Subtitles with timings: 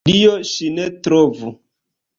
[0.09, 1.55] Dio, ŝi ne trovu!